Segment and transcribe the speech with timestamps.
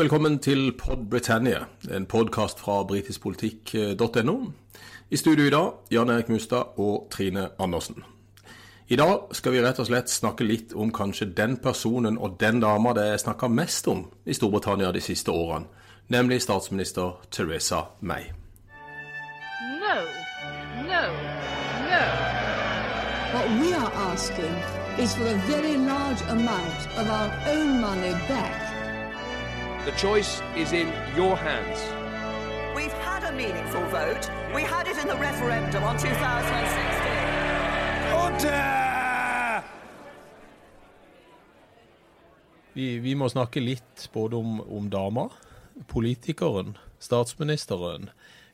[0.00, 1.58] Velkommen til Pod Britannia,
[1.90, 4.36] en podkast fra britiskpolitikk.no.
[5.10, 8.04] I studio i dag Jan Erik Mustad og Trine Andersen.
[8.88, 12.62] I dag skal vi rett og slett snakke litt om kanskje den personen og den
[12.64, 15.68] dama det er snakka mest om i Storbritannia de siste årene,
[16.08, 18.32] nemlig statsminister Teresa May.
[19.84, 20.00] No,
[20.88, 21.04] no,
[21.90, 22.02] no.
[23.34, 24.56] What we are asking
[24.96, 28.69] is for a very large amount of our own money back.
[29.86, 31.80] The choice is in your hands.
[32.76, 34.28] We've had a meaningful vote.
[34.54, 37.30] We had it in the referendum on 2016.
[42.72, 45.30] Vi, vi må snakke litt både om, om dama,
[45.88, 48.10] politikeren, statsministeren.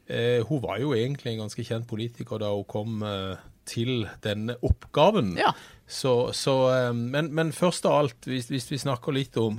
[0.06, 3.34] Eh, hun var jo egentlig en ganske kjent politiker da hun kom eh,
[3.66, 5.34] til denne oppgaven.
[5.42, 5.50] Ja.
[5.86, 9.58] Så, så, eh, men, men først av alt, hvis, hvis vi snakker litt om,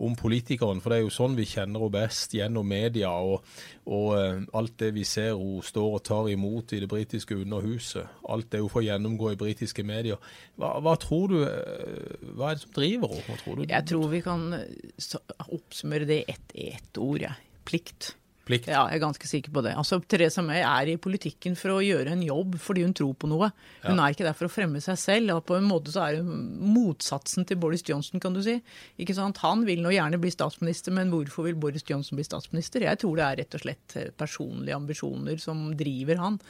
[0.00, 3.44] om politikeren, for det er jo sånn vi kjenner henne best gjennom media og,
[3.90, 8.08] og eh, alt det vi ser hun står og tar imot i det britiske underhuset.
[8.32, 10.20] Alt det hun får gjennomgå i britiske medier.
[10.60, 13.38] Hva, hva tror du, eh, hva er det som driver henne?
[13.44, 13.66] Tror du?
[13.68, 15.18] Jeg tror vi kan eh,
[15.50, 17.36] oppsummere det i ett ett ord, jeg.
[17.68, 18.14] Plikt.
[18.50, 18.68] Plikt.
[18.70, 19.72] Ja, jeg er ganske sikker på det.
[19.78, 23.30] Altså, Theresa May er i politikken for å gjøre en jobb fordi hun tror på
[23.30, 23.50] noe.
[23.84, 25.34] Hun er ikke der for å fremme seg selv.
[25.36, 28.58] og På en måte så er hun motsatsen til Boris Johnson, kan du si.
[29.00, 29.40] Ikke sant?
[29.44, 32.84] Han vil nå gjerne bli statsminister, men hvorfor vil Boris Johnson bli statsminister?
[32.86, 36.40] Jeg tror det er rett og slett eh, personlige ambisjoner som driver han.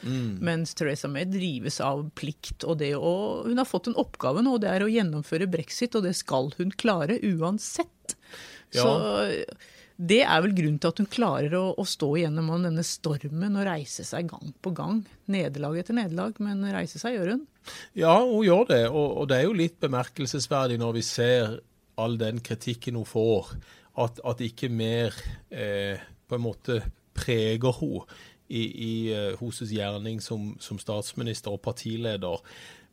[0.40, 2.64] Mens Theresa May drives av plikt.
[2.64, 5.94] og det å, Hun har fått en oppgave nå, og det er å gjennomføre brexit,
[5.98, 8.16] og det skal hun klare uansett.
[8.74, 8.82] Ja.
[8.82, 8.90] Så
[10.00, 13.66] det er vel grunnen til at hun klarer å, å stå igjennom denne stormen og
[13.68, 15.02] reise seg gang på gang.
[15.28, 17.42] Nederlag etter nederlag, men reise seg gjør hun.
[17.98, 21.58] Ja, hun gjør det, og, og det er jo litt bemerkelsesverdig når vi ser
[22.00, 23.52] all den kritikken hun får,
[24.00, 25.16] at, at ikke mer
[25.52, 26.80] eh, på en måte
[27.20, 28.06] preger hun
[28.48, 32.40] i, i eh, hennes gjerning som, som statsminister og partileder.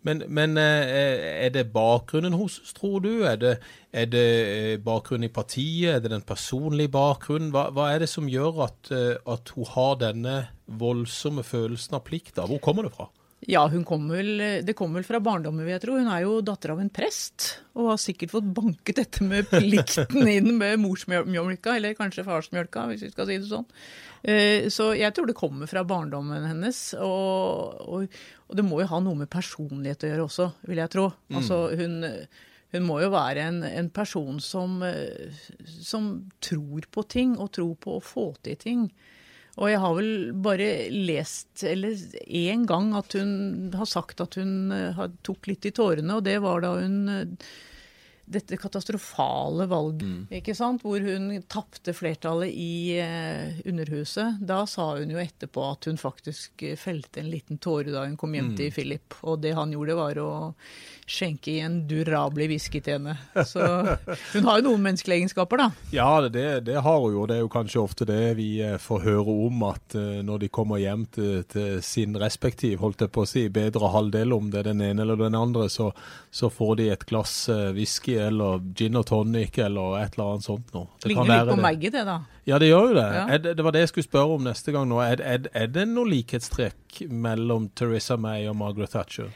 [0.06, 3.24] Men, men eh, er det bakgrunnen hennes, tror du?
[3.28, 3.54] Er det,
[3.92, 5.96] er det eh, bakgrunnen i partiet?
[5.96, 7.50] Er det den personlige bakgrunnen?
[7.56, 10.38] Hva, hva er det som gjør at, eh, at hun har denne
[10.68, 12.36] voldsomme følelsen av plikt?
[12.38, 12.46] da?
[12.48, 13.10] Hvor kommer det fra?
[13.46, 15.94] Ja, hun kom vel, det kom vel fra barndommen, vil jeg tro.
[16.00, 20.28] Hun er jo datter av en prest, og har sikkert fått banket dette med plikten
[20.38, 23.68] inn med morsmjølka, eller kanskje farsmjølka, hvis vi skal si det sånn.
[24.26, 28.90] Eh, Så jeg tror det kommer fra barndommen hennes, og, og, og det må jo
[28.90, 31.06] ha noe med personlighet å gjøre også, vil jeg tro.
[31.30, 32.02] Altså, hun,
[32.74, 34.82] hun må jo være en, en person som,
[35.62, 36.10] som
[36.44, 38.88] tror på ting, og tror på å få til ting.
[39.58, 40.12] Og jeg har vel
[40.46, 41.98] bare lest eller
[42.28, 46.38] én gang at hun har sagt at hun eh, tok litt i tårene, og det
[46.44, 47.48] var da hun eh,
[48.28, 50.84] dette katastrofale valget, ikke sant?
[50.84, 54.42] hvor hun tapte flertallet i eh, Underhuset.
[54.44, 58.18] Da sa hun jo etterpå at hun faktisk eh, felte en liten tåre da hun
[58.20, 59.16] kom hjem til Philip.
[59.24, 60.32] Og det han gjorde, var å
[61.08, 63.16] skjenke i en durabelig whisky til henne.
[63.48, 63.64] Så
[64.36, 65.70] hun har jo noen menneskelige egenskaper, da.
[65.96, 67.24] Ja, det, det har hun jo.
[67.32, 70.52] Det er jo kanskje ofte det vi eh, får høre om, at eh, når de
[70.52, 74.66] kommer hjem til, til sin respektiv, holdt jeg på å si, bedre halvdel, om det
[74.66, 75.94] er den ene eller den andre, så,
[76.28, 80.74] så får de et glass whisky eller gin og tonic eller et eller annet sånt
[80.76, 80.90] noe.
[81.02, 81.66] Det kan Ligner litt på det.
[81.68, 82.18] Maggie, det, da.
[82.48, 83.08] Ja, det gjør jo det.
[83.18, 83.26] Ja.
[83.38, 83.56] Det.
[83.58, 85.02] Det var det jeg skulle spørre om neste gang nå.
[85.04, 89.30] Er, er, er det noe likhetstrekk mellom Teresa May og Margaret Thatcher?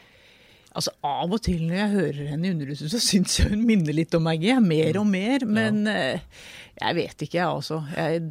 [0.71, 3.95] Altså Av og til når jeg hører henne i Underhuset, så syns jeg hun minner
[3.95, 4.55] litt om Maggie.
[4.63, 5.43] Mer og mer.
[5.45, 6.19] Men ja.
[6.79, 7.81] jeg vet ikke, jeg altså.
[7.95, 8.21] Jeg,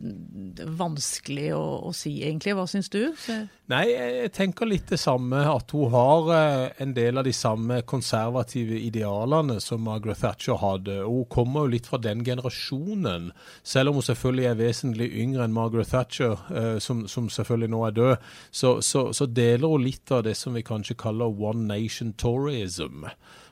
[0.56, 2.56] det er vanskelig å, å si, egentlig.
[2.56, 3.02] Hva syns du?
[3.20, 7.32] Så, Nei, jeg tenker litt det samme, at hun har eh, en del av de
[7.34, 10.96] samme konservative idealene som Margaret Thatcher hadde.
[11.04, 13.28] Og hun kommer jo litt fra den generasjonen,
[13.62, 17.84] selv om hun selvfølgelig er vesentlig yngre enn Margaret Thatcher, eh, som, som selvfølgelig nå
[17.86, 21.68] er død, så, så, så deler hun litt av det som vi kanskje kaller one
[21.70, 23.04] nation toryism.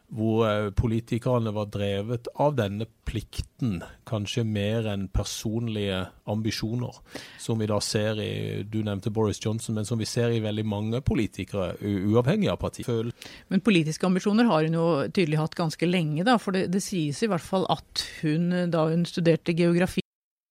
[0.08, 5.98] Hvor eh, politikerne var drevet av denne plikten, kanskje mer enn personlige
[6.32, 6.96] ambisjoner.
[7.36, 10.64] Som vi da ser i Du nevnte Boris Johnson, men som vi ser i veldig
[10.64, 12.88] mange politikere, uavhengig av parti.
[13.52, 16.38] Men politiske ambisjoner har hun jo tydelig hatt ganske lenge, da.
[16.40, 20.07] For det, det sies i hvert fall at hun, da hun studerte geografi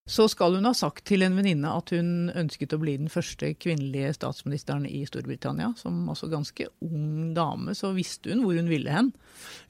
[0.08, 3.50] så skal hun ha sagt til en venninne at hun ønsket å bli den første
[3.60, 5.74] kvinnelige statsministeren i Storbritannia.
[5.76, 9.12] Som altså ganske ung dame, så visste hun hvor hun ville hen.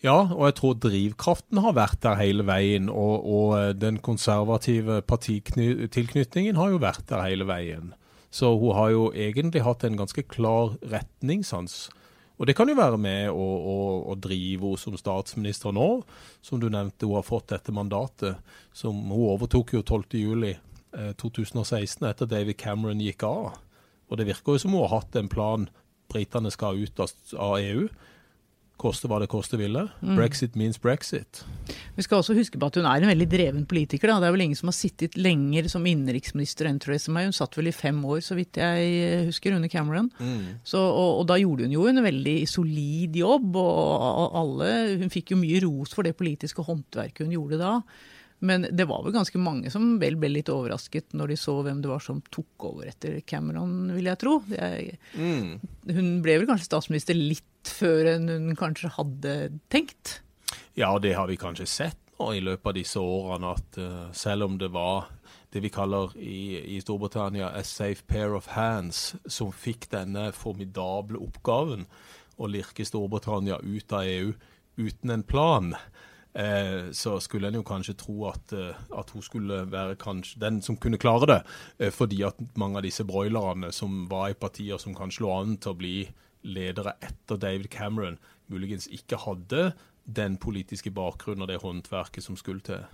[0.04, 5.00] Ja, og jeg tror drivkraften har vært der hele veien, og, og eh, den konservative
[5.10, 7.92] partitilknytningen har jo vært der hele veien.
[8.30, 11.88] Så hun har jo egentlig hatt en ganske klar retningssans.
[12.38, 13.76] Og det kan jo være med å, å,
[14.12, 15.88] å drive henne som statsminister nå.
[16.44, 18.38] Som du nevnte, hun har fått dette mandatet.
[18.72, 20.54] Som hun overtok jo 12.07.
[20.98, 23.58] Eh, 2016 etter David Cameron gikk av.
[24.08, 25.66] Og det virker jo som hun har hatt en plan.
[26.08, 27.88] Britene skal ut av EU
[28.78, 29.84] koste hva det koste ville.
[30.00, 31.42] Brexit means brexit.
[31.96, 34.10] Vi skal også huske på at hun er en veldig dreven politiker.
[34.10, 34.18] Da.
[34.22, 37.28] Det er vel ingen som har sittet lenger som innenriksminister enn Theresa May.
[37.28, 40.10] Hun satt vel i fem år, så vidt jeg husker, under Cameron.
[40.62, 44.70] Så, og, og, da gjorde hun jo en veldig solid jobb, og alle
[45.02, 47.74] Hun fikk jo mye ros for det politiske håndverket hun gjorde da.
[48.38, 51.80] Men det var vel ganske mange som vel ble litt overrasket når de så hvem
[51.82, 54.38] det var som tok over etter Cameron, vil jeg tro.
[54.54, 55.58] Jeg, Mm.
[55.88, 59.34] Hun ble vel kanskje statsminister litt før enn hun kanskje hadde
[59.72, 60.20] tenkt.
[60.78, 64.48] Ja, det har vi kanskje sett nå i løpet av disse årene, at uh, selv
[64.48, 65.08] om det var
[65.54, 71.20] det vi kaller i, i Storbritannia a safe pair of hands, som fikk denne formidable
[71.22, 71.86] oppgaven
[72.38, 74.34] å lirke Storbritannia ut av EU
[74.78, 75.72] uten en plan,
[76.38, 80.62] eh, så skulle en jo kanskje tro at, eh, at hun skulle være kanskje den
[80.62, 81.40] som kunne klare det,
[81.78, 85.56] eh, fordi at mange av disse broilerne som var i partier som kanskje lå an
[85.58, 85.98] til å bli
[86.48, 88.18] ledere etter David Cameron,
[88.48, 89.72] muligens ikke hadde
[90.08, 92.86] den politiske bakgrunnen og det håndverket som skulle til.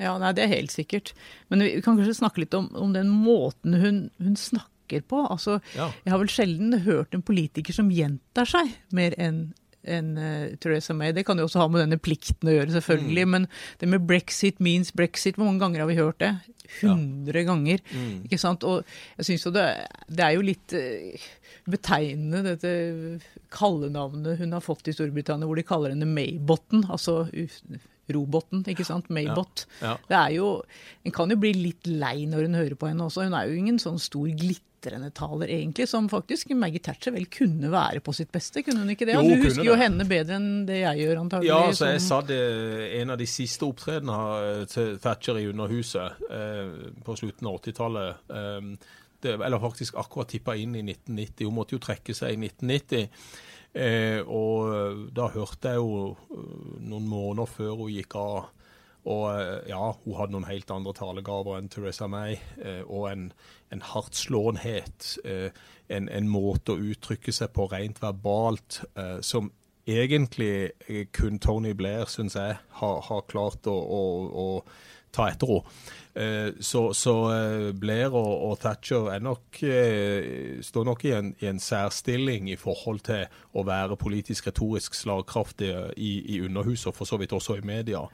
[0.00, 1.12] Ja, nei, det er helt sikkert.
[1.52, 5.22] Men vi kan kanskje snakke litt om, om den måten hun, hun snakker på.
[5.30, 5.92] Altså, Ja.
[6.04, 9.52] Jeg har vel sjelden hørt en politiker som gjentar seg mer enn
[9.84, 10.14] enn,
[10.62, 11.12] Theresa May.
[11.16, 13.26] Det kan jo også ha med denne plikten å gjøre, selvfølgelig.
[13.34, 13.46] Men
[13.80, 16.32] det med brexit means brexit, hvor mange ganger har vi hørt det?
[16.80, 17.82] Hundre ganger.
[18.24, 18.64] Ikke sant?
[18.64, 18.82] Og
[19.18, 19.66] jeg syns jo det,
[20.08, 21.24] det er jo litt eh,
[21.70, 22.72] betegnende, dette
[23.52, 26.86] kallenavnet hun har fått i Storbritannia, hvor de kaller henne Maybotten.
[26.92, 27.26] Altså
[28.10, 29.08] roboten, ikke sant?
[29.10, 29.66] Maybot.
[29.80, 29.96] Ja.
[30.08, 30.62] Det er jo,
[31.04, 33.24] En kan jo bli litt lei når hun hører på henne også.
[33.24, 37.70] Hun er jo ingen sånn stor glitrende taler, egentlig, som faktisk Maggie Thatcher vel kunne
[37.70, 39.14] være på sitt beste, kunne hun ikke det?
[39.14, 39.82] Jo, du kunne husker jo det.
[39.84, 41.48] henne bedre enn det jeg gjør, antagelig.
[41.52, 42.40] Ja, så jeg som- sa det
[43.02, 48.16] en av de siste opptredenene til Thatcher i Underhuset eh, på slutten av 80-tallet.
[48.30, 51.44] Eh, eller faktisk akkurat tippa inn i 1990.
[51.46, 53.08] Hun måtte jo trekke seg i 1990.
[53.72, 58.50] Eh, og da hørte jeg jo eh, noen måneder før hun gikk av.
[59.08, 62.36] Og eh, ja, hun hadde noen helt andre talegaver enn Theresa May.
[62.60, 63.26] Eh, og en,
[63.72, 65.16] en hardtslåenhet.
[65.24, 65.48] Eh,
[65.92, 69.50] en, en måte å uttrykke seg på rent verbalt eh, som
[69.88, 74.02] egentlig eh, kun Tony Blair, syns jeg, har, har klart å, å,
[74.44, 74.46] å
[75.12, 75.82] ta etter henne.
[76.14, 81.30] Eh, så så eh, Blair og, og Thatcher er nok, eh, står nok i en,
[81.40, 83.24] i en særstilling i forhold til
[83.56, 88.04] å være politisk retorisk slagkraftige i, i Underhuset, og for så vidt også i media.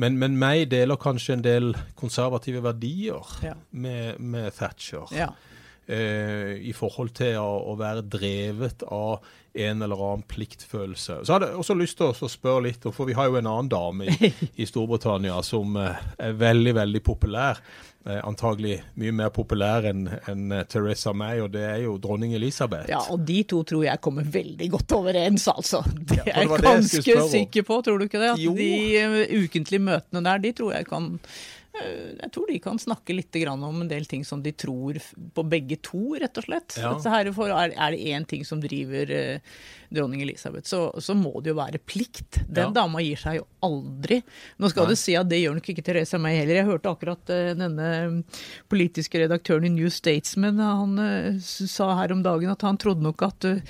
[0.00, 3.52] Men, men meg deler kanskje en del konservative verdier Ja.
[3.70, 5.28] med, med Thatcher Ja.
[5.86, 11.20] Eh, i forhold til å, å være drevet av en eller annen pliktfølelse.
[11.24, 13.70] Så hadde jeg også lyst til å spørre litt, for vi har jo en annen
[13.70, 14.32] dame i,
[14.62, 17.60] i Storbritannia som eh, er veldig, veldig populær.
[18.04, 22.34] Eh, antagelig mye mer populær enn en Teresa Theresa May, og det er jo dronning
[22.36, 22.90] Elisabeth.
[22.90, 25.80] ja, og de to tror jeg kommer veldig godt overens, altså.
[25.88, 28.34] Det Ja, er jeg ganske sikker på, tror du ikke det?
[28.34, 28.52] At Jo.
[28.58, 28.68] de
[29.00, 31.30] eh, ukentlige møtene der, de tror jeg kan eh,
[31.74, 34.98] jeg tror de kan snakke litt om en del ting som de tror
[35.34, 36.76] på begge to, rett og slett.
[36.78, 36.92] Ja.
[36.94, 37.30] Er,
[37.90, 39.40] det én ting som driver eh,
[39.90, 42.40] dronning Elisabeth, så, så må det jo være plikt.
[42.46, 42.70] Den Ja.
[42.78, 44.20] dama gir seg jo aldri.
[44.62, 44.94] Nå skal Nei.
[44.94, 46.60] du si at det gjør nok ikke Theresa May heller.
[46.60, 48.22] Jeg hørte akkurat eh, denne
[48.70, 53.26] politiske redaktøren i New Statesman, han eh, sa her om dagen at han trodde nok
[53.26, 53.62] at eh,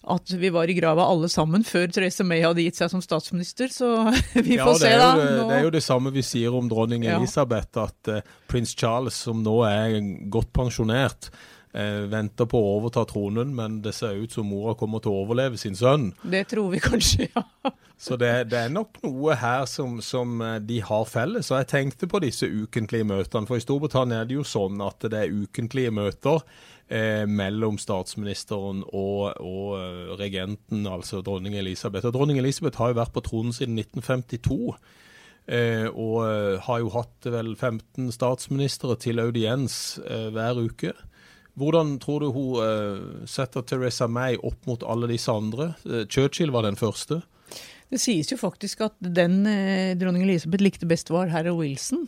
[0.00, 3.68] at vi var i grava alle sammen før Therese May hadde gitt seg som statsminister,
[3.72, 3.92] så
[4.34, 5.10] vi får ja, se, da.
[5.12, 7.18] jo det, er jo det samme vi sier om dronning Ja.
[7.18, 9.98] Elisabeth, at uh, prins Charles, som nå er
[10.32, 11.30] godt pensjonert,
[11.72, 15.22] eh, venter på å overta tronen, men det ser ut som mora kommer til å
[15.24, 16.10] overleve sin sønn.
[16.22, 17.44] Det tror vi kanskje, ja.
[18.00, 21.50] Så det, det er nok noe her som, som eh, de har felles.
[21.52, 23.44] Og jeg tenkte på disse ukentlige møtene.
[23.44, 26.40] For i Storbritannia er det jo sånn at det er ukentlige møter
[26.90, 32.08] eh, mellom statsministeren og, og eh, regenten, altså dronning Elisabeth.
[32.08, 34.74] Og dronning Elisabeth har jo vært på tronen siden 1952.
[35.50, 40.92] Eh, og eh, har jo hatt vel 15 statsministre til audiens eh, hver uke.
[41.58, 45.72] Hvordan tror du hun eh, setter Theresa May opp mot alle disse andre?
[46.08, 47.22] Churchill var den første.
[47.90, 49.42] Det sies jo faktisk at den
[49.98, 52.06] dronning Elisabeth likte best var herr Wilson.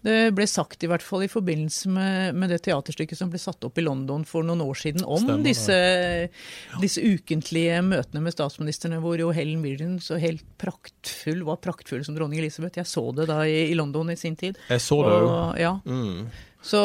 [0.00, 3.64] Det ble sagt i hvert fall i forbindelse med, med det teaterstykket som ble satt
[3.68, 8.32] opp i London for noen år siden om Stemmer disse, disse, disse ukentlige møtene med
[8.32, 12.80] statsministrene, hvor jo Helen Mirren så helt praktfull, var praktfull som dronning Elisabeth.
[12.80, 14.56] Jeg så det da i, i London i sin tid.
[14.72, 15.34] Jeg så det jo.
[15.60, 15.74] Ja.
[15.84, 16.30] Mm.
[16.62, 16.80] Så,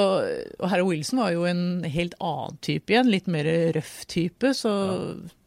[0.60, 4.72] og Harry Wilson var jo en helt annen type igjen, litt mer røff type, så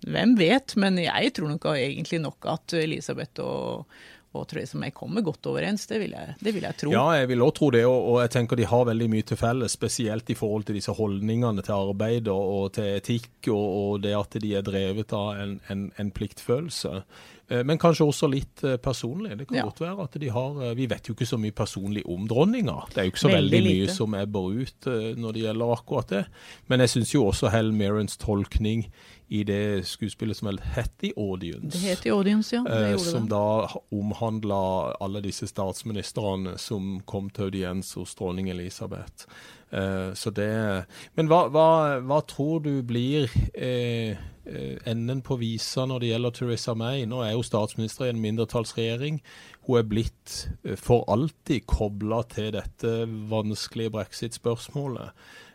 [0.05, 0.77] hvem vet.
[0.81, 4.01] Men jeg tror nok egentlig nok at Elisabeth og,
[4.39, 6.93] og som jeg kommer godt overens, det vil jeg, det vil jeg tro.
[6.95, 9.37] Ja, jeg vil også tro det, og, og jeg tenker de har veldig mye til
[9.41, 13.99] felles, spesielt i forhold til disse holdningene til arbeid og, og til etikk, og, og
[14.07, 17.03] det at de er drevet av en, en, en pliktfølelse.
[17.49, 19.37] Eh, Men kanskje også litt eh, personlig.
[19.41, 19.65] Det kan Ja.
[19.65, 22.75] godt være at de har eh, Vi vet jo ikke så mye personlig om dronninga.
[22.93, 26.09] Det er jo ikke så Veldig veldig, mye som ebber ut når det gjelder akkurat
[26.13, 26.25] det.
[26.69, 28.87] Men jeg syns jo også Helen Mirrens tolkning
[29.31, 31.69] i det skuespillet som het The Audience.
[31.79, 32.63] Det het Audience, ja.
[32.65, 33.31] Det Eh, som det.
[33.31, 39.27] da omhandla alle disse statsministrene som kom til audiens hos dronning Elisabeth.
[39.71, 44.17] Eh, så det Men hva, hva, hva tror du blir eh,
[44.47, 47.05] eh, enden på visa når det gjelder Theresa May?
[47.05, 49.21] Nå er jo statsminister i en mindretallsregjering.
[49.67, 55.11] Hun er blitt eh, for alltid kobla til dette vanskelige brexit-spørsmålet.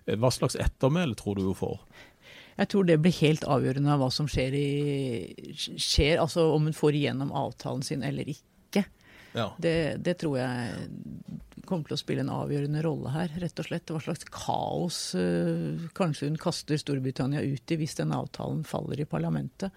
[0.06, 1.80] Eh, Hva slags ettermæle tror du hun får?
[2.58, 6.78] Jeg tror det blir helt avgjørende av hva som skjer, i, skjer altså om hun
[6.78, 8.86] får igjennom avtalen sin eller ikke.
[9.34, 9.48] Ja.
[9.58, 10.84] Det, det tror jeg
[11.66, 13.90] kommer til å spille en avgjørende rolle her, rett og slett.
[13.90, 19.08] Hva slags kaos eh, kanskje hun kaster Storbritannia ut i hvis den avtalen faller i
[19.10, 19.74] parlamentet.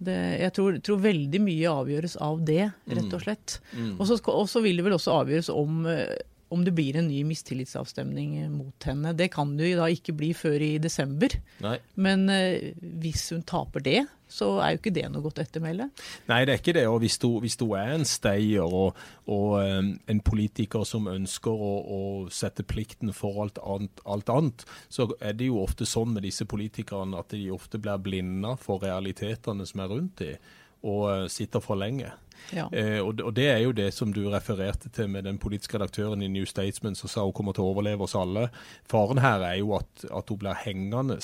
[0.00, 3.60] Det, jeg tror, tror veldig mye avgjøres av det, rett og slett.
[3.98, 6.16] Og så Og så vil det vel også avgjøres om, eh,
[6.50, 9.14] om det blir en ny mistillitsavstemning eh, mot henne.
[9.16, 11.36] Det kan det jo da ikke bli før i desember.
[11.62, 11.76] Nei.
[11.94, 15.88] Men eh, hvis hun taper det, så er jo ikke det noe godt ettermæle.
[16.30, 16.84] Nei, det er ikke det.
[16.90, 21.50] Og hvis du, hvis hun er en stayer og, og um, en politiker som ønsker
[21.50, 22.00] å, å
[22.34, 26.46] sette plikten for alt annet, alt annet, så er det jo ofte sånn med disse
[26.50, 30.50] politikerne at de ofte blir blinda for realitetene som er rundt dem,
[30.82, 32.10] og eh, sitter for lenge.
[32.56, 32.64] Ja.
[32.72, 35.76] Eh, og, det- og det er jo det som du refererte til med den politiske
[35.78, 38.48] redaktøren i New Statesman som sa hun kommer til å overleve oss alle.
[38.90, 41.18] Faren her er jo at, at hun blir hengende,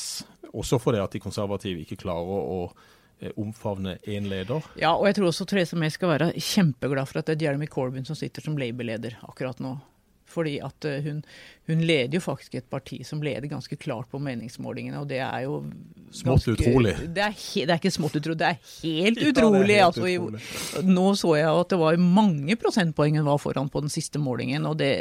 [0.53, 2.61] også fordi at de konservative ikke klarer å
[3.21, 4.63] eh, omfavne én leder.
[4.79, 7.67] Ja, og jeg tror også Therese May skal være kjempeglad for at det er Jeremy
[7.73, 9.75] Corbyn som sitter som Labour-leder akkurat nå.
[10.27, 11.21] Fordi at eh, hun,
[11.71, 15.47] hun leder jo faktisk et parti som leder ganske klart på meningsmålingene, og det er
[15.47, 15.61] jo
[16.17, 16.95] Smått utrolig.
[17.13, 19.75] Det er, he, det er ikke smått utrolig, det er helt Ja, det er utrolig.
[19.75, 20.87] helt altså, utrolig.
[20.87, 24.67] Nå så jeg at det var mange prosentpoeng hun var foran på den siste målingen,
[24.71, 24.93] og det,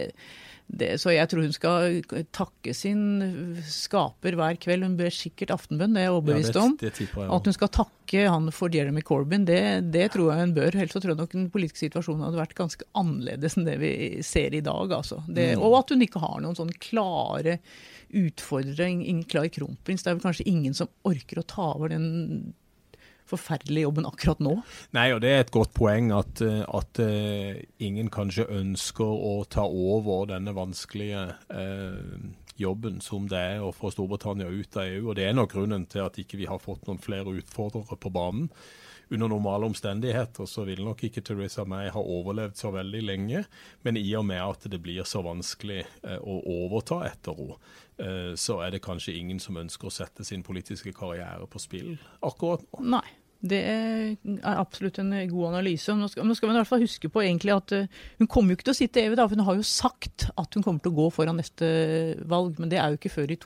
[0.68, 2.00] det, så jeg tror hun skal
[2.34, 3.02] takke sin
[3.70, 4.84] skaper hver kveld.
[4.88, 6.74] Hun ber sikkert aftenbønn, det er jeg overbevist Ja, om.
[6.82, 9.60] det, det jeg At hun skal takke han for Jeremy Corbyn, det,
[9.94, 10.74] det tror jeg hun bør.
[10.76, 13.94] Ellers tror jeg nok den politiske situasjonen hadde vært ganske annerledes enn det vi
[14.26, 14.92] ser i dag.
[14.98, 15.22] Altså.
[15.30, 15.62] Det, Mm.
[15.64, 17.60] Og at hun ikke har noen sånn klare
[18.16, 20.04] utfordring, ingen klar kronprins.
[20.04, 22.54] Det er vel kanskje ingen som orker å ta over den
[23.30, 24.56] forferdelige jobben akkurat nå.
[24.96, 29.36] Nei, og det er et godt poeng at, eh, at uh, ingen kanskje ønsker å
[29.50, 35.10] ta over denne vanskelige uh, jobben som det er å få Storbritannia ut av EU.
[35.10, 38.14] Og det er nok grunnen til at ikke vi har fått noen flere utfordrere på
[38.14, 38.50] banen.
[39.10, 43.44] Under normale omstendigheter så vil nok ikke Theresa May ha overlevd så veldig lenge,
[43.86, 47.60] men i og med at det blir så vanskelig eh, å overta etter henne,
[48.02, 51.96] eh, så er det kanskje ingen som ønsker å sette sin politiske karriere på spill
[52.26, 52.90] akkurat nå.
[52.98, 53.06] Nei.
[53.46, 55.94] Det er absolutt en god analyse.
[55.94, 58.58] Nå skal, nå skal man i hvert fall huske på at eh, hun kommer jo
[58.58, 60.96] ikke til å sitte evig, da, for hun har jo sagt at hun kommer til
[60.96, 61.68] å gå foran neste
[62.26, 62.58] valg.
[62.58, 63.38] Men det er jo ikke før i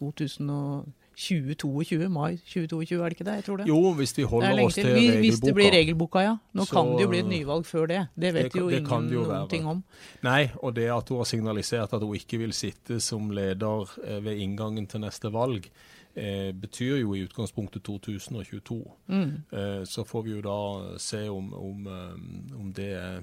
[1.20, 3.36] 2020-2022, mai 2022, er det ikke det?
[3.40, 3.68] Jeg tror det.
[3.68, 4.86] Jo, hvis vi er holder oss til.
[4.86, 5.20] regelboka.
[5.20, 6.20] Hvis- det blir regelboka.
[6.24, 6.36] ja.
[6.54, 8.08] Nå Så- kan det jo bli et nyvalg før det.
[8.20, 9.84] Det vet Det jo det ingen jo noen ting om.
[10.24, 14.20] Nei, og det at hun har signalisert at hun ikke vil sitte som leder eh,
[14.24, 15.70] ved inngangen til neste valg,
[16.16, 18.86] eh, betyr jo i utgangspunktet 2022.
[19.10, 19.44] Mm.
[19.52, 23.22] Eh, så får vi jo da se om, om, eh, om det er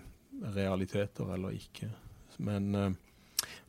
[0.54, 1.88] realiteter eller ikke.
[2.38, 2.90] Men eh,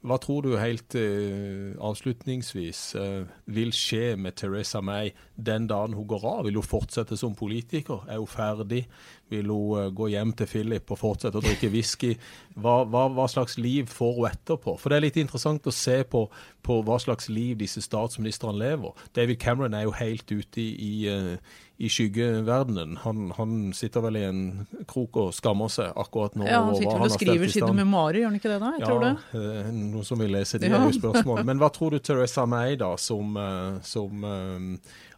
[0.05, 6.07] hva tror du helt uh, avslutningsvis uh, vil skje med Teresa May den dagen hun
[6.07, 6.43] går av?
[6.45, 8.05] Vil hun fortsette som politiker?
[8.05, 8.85] Er hun ferdig?
[9.29, 12.13] Vil hun eh, gå hjem til Philip og fortsette å drikke whisky?
[12.55, 14.77] Hva, hva, hva slags liv får hun etterpå?
[14.79, 16.21] For det er litt interessant å se på,
[16.63, 18.95] på hva slags liv disse statsministrene lever.
[19.17, 22.95] David Cameron er jo helt ute i, i, eh, i skyggeverdenen.
[23.03, 24.41] Han, han sitter vel i en
[24.89, 26.47] krok og skammer seg akkurat nå.
[26.47, 28.71] Ja, Han sitter vel og skriver sine memoarer, gjør han ikke det da?
[28.79, 29.13] Jeg tror det.
[29.43, 30.81] eh, noen som vil lese de Ja.
[31.01, 31.43] spørsmål.
[31.51, 33.35] Men hva tror du Teresa May, da, som,
[33.83, 34.23] som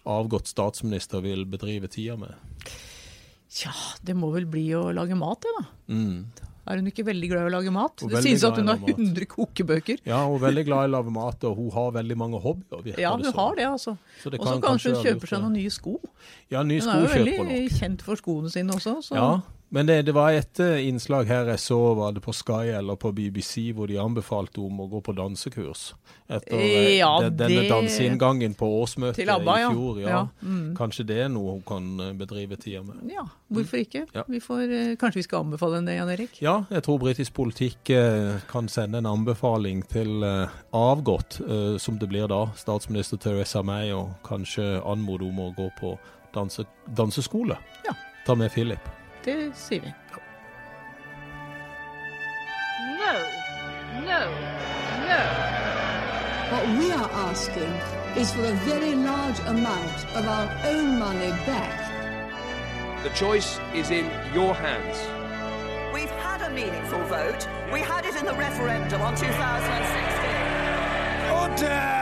[0.09, 2.33] avgått statsminister, vil bedrive tida med?
[3.49, 3.73] Tja,
[4.05, 5.65] det må vel bli å lage mat, det da.
[5.89, 6.47] Mm.
[6.69, 8.03] Er hun ikke veldig glad i å lage mat?
[8.11, 8.99] Det sies at hun har lage mat.
[9.01, 10.01] 100 kokebøker.
[10.05, 12.99] Ja, hun er veldig glad i å lage mat, og hun har veldig mange hobbyer.
[13.01, 13.95] Ja, hun har det, altså.
[14.21, 15.95] Og så kan kanskje hun kjøper seg noen nye sko.
[16.53, 18.99] Ja, nye ny Hun sko er jo veldig kjent for skoene sine også.
[19.07, 19.17] Så.
[19.17, 19.31] Ja,
[19.69, 22.97] men det, det var et eh, innslag her jeg så, var det på Sky eller
[22.97, 25.91] på BBC, hvor de anbefalte om å gå på dansekurs.
[26.25, 30.01] Etter eh, Ja, det, denne danseinngangen på årsmøtet ABBA, i fjor.
[30.01, 30.09] Ja.
[30.09, 30.73] Ja, mm.
[30.77, 33.05] Kanskje det er noe hun kan eh, bedrive tida med.
[33.13, 34.05] Ja, hvorfor ikke?
[34.25, 36.41] Vi får, eh, kanskje vi skal anbefale henne det, Jan Erik?
[36.41, 42.01] Ja, jeg tror britisk politikk eh, kan sende en anbefaling til eh, avgått, eh, som
[42.01, 45.93] det blir da, statsminister Theresa May, og kanskje anmode om å gå på
[46.33, 46.65] danse,
[46.97, 47.61] danseskole.
[47.85, 47.93] Ja.
[48.25, 48.98] Ta med Philip.
[49.29, 49.93] Det sier vi.
[53.01, 53.13] No,
[54.09, 54.21] no,
[55.09, 55.21] no.
[56.51, 57.73] What we are asking
[58.17, 61.77] is for a very large amount of our own money back.
[63.03, 64.97] The choice is in your hands.
[65.93, 67.47] We've had a meaningful vote.
[67.71, 69.29] We had it in the referendum on 2016.
[71.41, 71.98] Order!